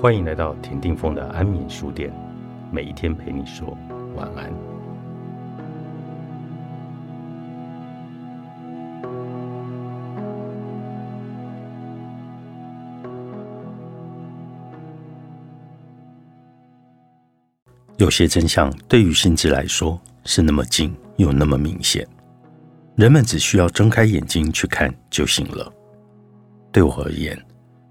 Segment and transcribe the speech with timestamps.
[0.00, 2.10] 欢迎来到田定峰的安眠书店，
[2.72, 3.76] 每一天陪你说
[4.16, 4.50] 晚安。
[17.98, 22.08] 有些真相对于心智来说是那么近又那么明显，
[22.96, 25.70] 人们只需要睁开眼睛去看就行了。
[26.72, 27.38] 对我而言，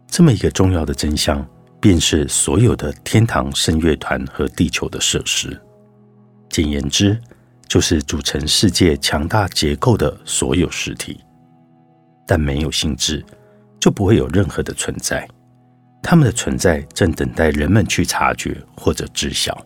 [0.07, 1.47] 这么一个重要的真相。
[1.79, 5.59] 便是所有的天堂圣乐团和地球的设施，
[6.49, 7.19] 简言之，
[7.67, 11.19] 就是组成世界强大结构的所有实体。
[12.27, 13.25] 但没有心智，
[13.79, 15.27] 就不会有任何的存在。
[16.01, 19.65] 他们的存在正等待人们去察觉或者知晓。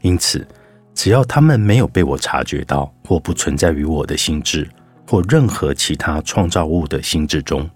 [0.00, 0.46] 因此，
[0.94, 4.68] 只要他们没有被我察觉到，或不存在于我的心智
[5.08, 7.68] 或任何其他创造物的心智中，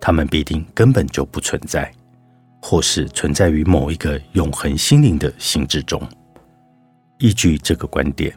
[0.00, 1.92] 他们必定根本就不存在。
[2.66, 6.00] 或是存在于某一个永恒心灵的心智中。
[7.18, 8.34] 依据这个观点，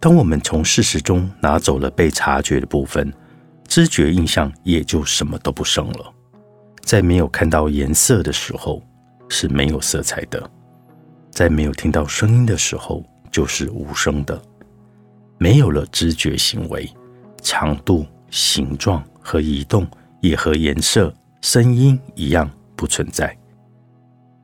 [0.00, 3.12] 当我们从事实中拿走了被察觉的部分，
[3.68, 6.10] 知觉印象也就什么都不剩了。
[6.80, 8.82] 在没有看到颜色的时候，
[9.28, 10.40] 是没有色彩的；
[11.30, 14.40] 在没有听到声音的时候，就是无声的。
[15.36, 16.90] 没有了知觉行为，
[17.42, 19.86] 长度、形状和移动
[20.22, 23.36] 也和颜色、声音一样不存在。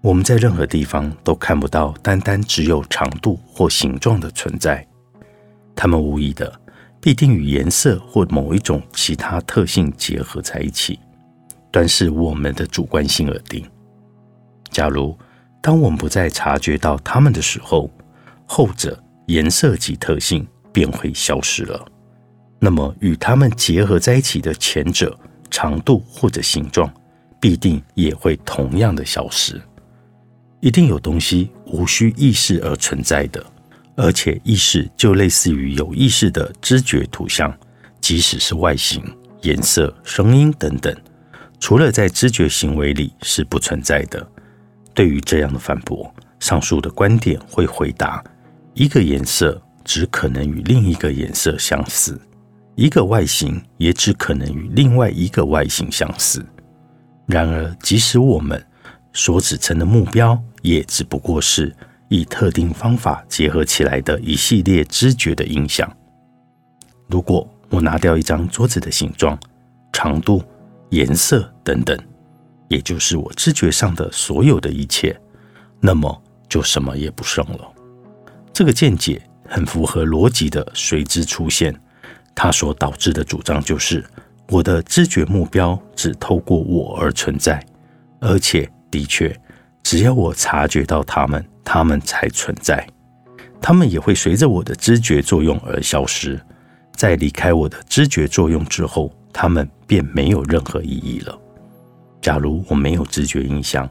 [0.07, 4.87] 我们在任何地方都看不到单单只有长度或形状的存在，
[5.75, 6.61] 它们无疑的
[7.01, 11.01] 必定与颜色或某一种其他特性结合在一起，
[11.73, 13.69] 端视我们的主观性而定。
[14.71, 15.19] 假如
[15.61, 17.91] 当我们不再察觉到它们的时候，
[18.47, 18.97] 后者
[19.27, 21.85] 颜色及特性便会消失了，
[22.61, 25.19] 那么与它们结合在一起的前者
[25.51, 26.89] 长度或者形状
[27.41, 29.61] 必定也会同样的消失。
[30.61, 33.45] 一定有东西无需意识而存在的，
[33.97, 37.53] 而且意识就类似于有意识的知觉图像，
[38.01, 39.03] 即使是外形、
[39.43, 40.95] 颜色、声音等等，
[41.61, 44.27] 除了在知觉行为里是不存在的。
[44.95, 48.25] 对于这样的反驳，上述的观点会回答：
[48.73, 52.19] 一个颜色只可能与另一个颜色相似，
[52.77, 56.45] 一个外形也只可能与另外一个外形相似。
[57.27, 58.65] 然而，即使我们
[59.17, 61.75] 所指称的目标，也只不过是
[62.09, 65.91] 以特定方法结合起来的一系列知觉的印象。
[67.09, 69.39] 如果我拿掉一张桌子的形状、
[69.91, 70.45] 长度、
[70.91, 71.99] 颜色等等，
[72.69, 75.19] 也就是我知觉上的所有的一切，
[75.81, 77.73] 那么就什么也不剩了。
[78.53, 81.75] 这个见解很符合逻辑的随之出现，
[82.35, 84.05] 它所导致的主张就是：
[84.51, 87.65] 我的知觉目标只透过我而存在，
[88.21, 88.71] 而且。
[88.91, 89.35] 的确，
[89.83, 92.87] 只要我察觉到它们，它们才存在。
[93.61, 96.41] 它们也会随着我的知觉作用而消失。
[96.95, 101.39] 在离开我的知觉作用之后，它们便没有任何意义了。
[102.21, 103.89] 假如我没有知觉印象，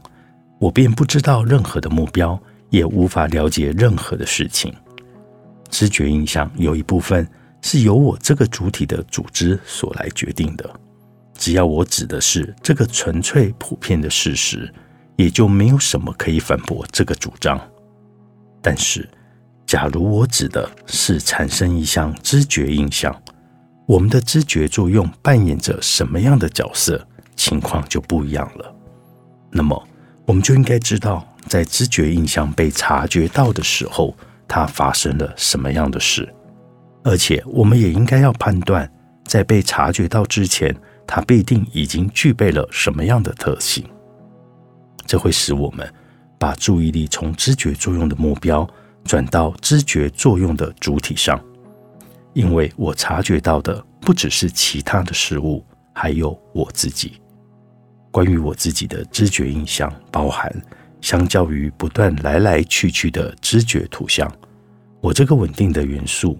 [0.58, 2.40] 我便不知道任何的目标，
[2.70, 4.74] 也无法了解任何的事情。
[5.70, 7.26] 知觉印象有一部分
[7.62, 10.68] 是由我这个主体的组织所来决定的。
[11.36, 14.72] 只要我指的是这个纯粹普遍的事实。
[15.16, 17.60] 也就没有什么可以反驳这个主张。
[18.62, 19.08] 但是，
[19.66, 23.14] 假如我指的是产生一项知觉印象，
[23.86, 28.74] 我们的知觉作用扮演着什么样的角色，情况就不一样了。
[29.50, 29.88] 那么，
[30.24, 34.16] 我们就应该知道，在知觉印象被察觉到的时候，
[34.48, 36.28] 它发生了什么样的事，
[37.04, 38.90] 而且我们也应该要判断，
[39.24, 40.76] 在被察觉到之前，
[41.06, 43.84] 它必定已经具备了什么样的特性。
[45.06, 45.88] 这会使我们
[46.38, 48.68] 把注意力从知觉作用的目标
[49.04, 51.40] 转到知觉作用的主体上，
[52.34, 57.12] 因为我察觉到的不只是其他的事物，还有我自己。
[58.10, 60.50] 关于我自己的知觉印象，包含
[61.00, 64.30] 相较于不断来来去去的知觉图像，
[65.00, 66.38] 我这个稳定的元素。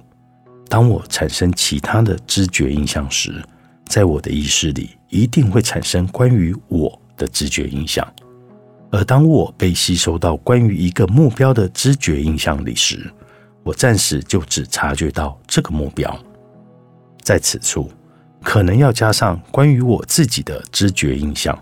[0.69, 3.41] 当我产生其他的知觉印象时，
[3.87, 8.07] 在我的意识里一定会产生关于我的知觉印象。
[8.91, 13.11] 而当我被吸收到关于一个目标的知觉印象里时，
[13.62, 16.17] 我暂时就只察觉到这个目标。
[17.21, 17.91] 在此处，
[18.43, 21.59] 可能要加上关于我自己的知觉印象，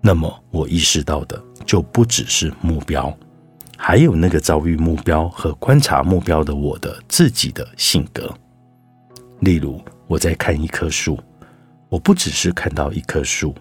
[0.00, 3.16] 那么我意识到的就不只是目标，
[3.76, 8.28] 还有那个遭遇目标和观察目标的我的自己的性格。
[9.38, 11.16] 例如，我在看一棵树，
[11.88, 13.54] 我不只是看到一棵树。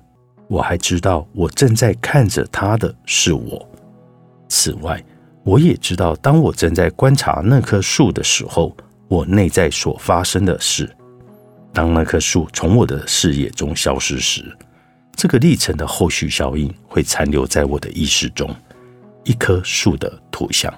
[0.49, 3.69] 我还知道我正在看着他的是我。
[4.49, 5.01] 此外，
[5.43, 8.75] 我也知道，当我正在观察那棵树的时候，
[9.07, 10.89] 我内在所发生的事。
[11.71, 14.43] 当那棵树从我的视野中消失时，
[15.15, 18.53] 这个历程的后续效应会残留在我的意识中。
[19.23, 20.73] 一棵树的图像，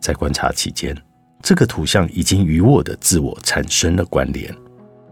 [0.00, 0.96] 在观察期间，
[1.40, 4.52] 这个图像已经与我的自我产生了关联。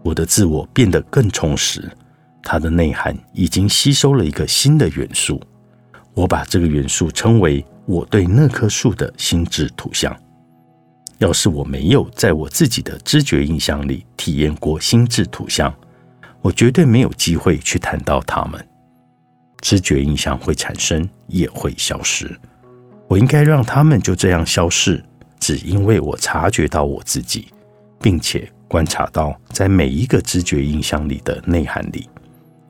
[0.03, 1.89] 我的自我变得更充实，
[2.43, 5.41] 它的内涵已经吸收了一个新的元素。
[6.15, 10.17] 我把这个元素称为我对那棵树的心智图像。
[11.19, 15.75] 要是我没有在我自己的知觉印象里体验过心智图像，
[16.41, 18.65] 我绝对没有机会去谈到它们。
[19.61, 22.39] 知觉印象会产生，也会消失。
[23.09, 25.05] 我应该让他们就这样消逝，
[25.41, 27.49] 只因为我察觉到我自己，
[28.01, 32.09] 并且观察到在每一个知觉印象里的内涵里，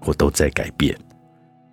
[0.08, 0.98] 我都在改变。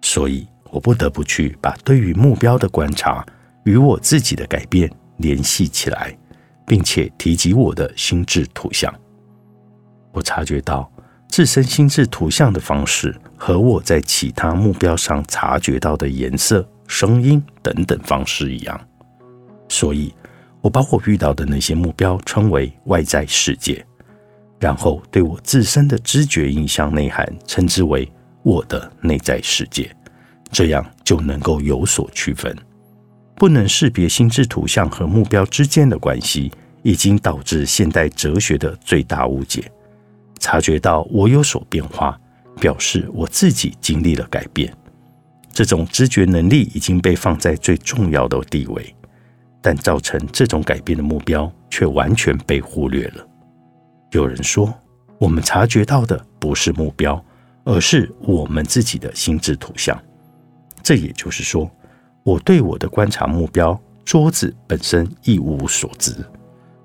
[0.02, 3.26] 所以我不得不去把对于目标的观察
[3.64, 6.16] 与我自己的改变联系起来。
[6.68, 8.92] 并且提及我的心智图像，
[10.12, 10.92] 我察觉到
[11.28, 18.82] 自身心智图像的方式和我在其他目标上察觉到的颜色、声音等等方式一样，
[19.70, 20.12] 所以
[20.60, 23.86] 我把我遇到的那些目标称为外在世界，
[24.60, 28.12] 然后对我自身的知觉印象内涵称之为
[28.46, 29.90] 我的内在世界，
[30.52, 32.56] 这样就能够有所区分。
[33.36, 36.52] 不能识别心智图像和目标之间的关系，
[36.84, 39.70] 已经导致现代哲学的最大误解。
[40.40, 42.16] 察觉到我有所变化，
[42.60, 44.72] 表示我自己经历了改变。
[45.52, 48.96] 这种知觉能力已经被放在最重要的地位，
[49.60, 53.28] 但造成这种改变的目标却完全被忽略了。
[54.12, 54.72] 有人说，
[55.18, 57.26] 我们察觉到的不是目标，
[57.66, 60.02] 而是我们自己的心智图像。
[60.82, 61.70] 这也就是说。
[62.24, 66.12] 我对我的观察目标桌子本身一无所知，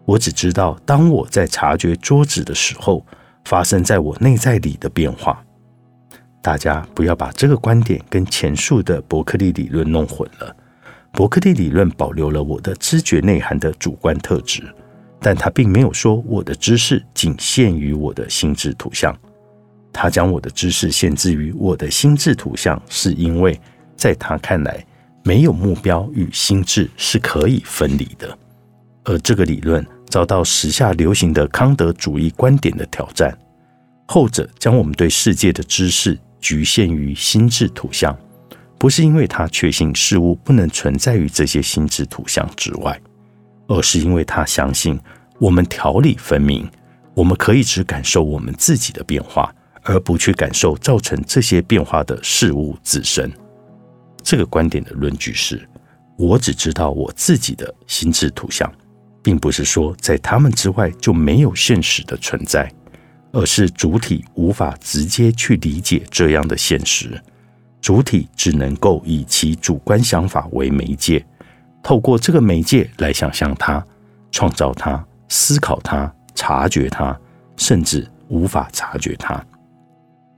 [0.05, 3.03] 我只知道当我在察觉桌子的时候，
[3.47, 5.43] 发生在我内在里的变化。
[6.43, 10.55] 大家不要把这个观点跟前述的伯克利理论弄混了。
[11.13, 14.63] 伯克利理论保留了我的知觉内涵的主观特质，
[15.21, 19.19] 但它并没有说我的知识仅限于我的心智图像。
[19.93, 23.61] 他将我的知识限制于我的心智图像，是因为
[23.97, 24.85] 在他看来。
[25.23, 28.39] 没有目标与心智是可以分离的，
[29.05, 33.37] 而这个理论遭到时下流行的康德主义观点的挑战。
[34.07, 38.19] 后者将我们对世界的知识局限于心智图像，
[38.79, 42.99] 不是因为他确信事物不能存在于这些心智图像之外，
[43.69, 44.99] 而是因为他相信
[45.39, 46.67] 我们条理分明，
[47.13, 49.55] 我们可以只感受我们自己的变化，
[49.91, 53.29] 而不去感受造成这些变化的事物自身。
[54.23, 55.69] 这个观点的论据是：
[56.17, 58.73] 我只知道我自己的心智图像，
[59.21, 62.71] 并不是说在他们之外就没有现实的存在，
[63.33, 67.21] 而是主体无法直接去理解这样的现实，
[67.81, 71.27] 主体只能够以其主观想法为媒介，
[71.83, 73.85] 透过这个媒介来想象它、
[74.31, 77.19] 创造它、思考它、察觉它，
[77.57, 79.45] 甚至无法察觉它。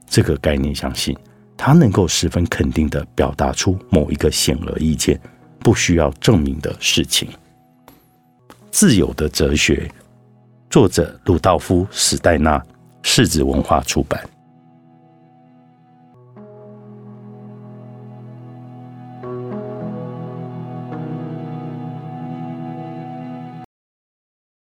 [0.07, 1.15] 这个概念相信。
[1.55, 5.17] 他能够十分肯定地表达出某一个显而易见、
[5.59, 7.29] 不需要证明的事情。
[8.71, 9.89] 自由的哲学，
[10.69, 12.61] 作者鲁道夫·史黛纳，
[13.03, 14.27] 世子文化出版。